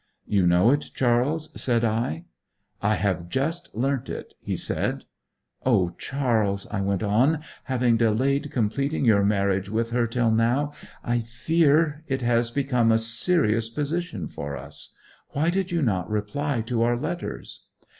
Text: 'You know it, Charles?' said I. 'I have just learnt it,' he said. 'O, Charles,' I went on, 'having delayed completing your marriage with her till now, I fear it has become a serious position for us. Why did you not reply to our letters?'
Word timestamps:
'You 0.25 0.47
know 0.47 0.71
it, 0.71 0.89
Charles?' 0.95 1.49
said 1.61 1.85
I. 1.85 2.25
'I 2.81 2.95
have 2.95 3.29
just 3.29 3.69
learnt 3.75 4.09
it,' 4.09 4.33
he 4.39 4.55
said. 4.55 5.05
'O, 5.63 5.91
Charles,' 5.91 6.65
I 6.71 6.81
went 6.81 7.03
on, 7.03 7.41
'having 7.65 7.97
delayed 7.97 8.51
completing 8.51 9.05
your 9.05 9.23
marriage 9.23 9.69
with 9.69 9.91
her 9.91 10.07
till 10.07 10.31
now, 10.31 10.73
I 11.03 11.19
fear 11.19 12.03
it 12.07 12.23
has 12.23 12.49
become 12.49 12.91
a 12.91 12.97
serious 12.97 13.69
position 13.69 14.27
for 14.27 14.57
us. 14.57 14.95
Why 15.33 15.51
did 15.51 15.71
you 15.71 15.83
not 15.83 16.09
reply 16.09 16.61
to 16.61 16.81
our 16.81 16.97
letters?' 16.97 17.67